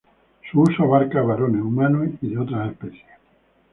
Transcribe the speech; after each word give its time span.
Su 0.49 0.61
uso 0.63 0.81
abarca 0.85 1.19
a 1.19 1.21
varones 1.21 1.61
humanos 1.61 2.09
y 2.23 2.29
de 2.31 2.37
otras 2.39 2.71
especies. 2.71 3.05